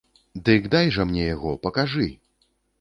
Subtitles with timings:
[0.47, 2.11] Дык дай жа мне яго, пакажы!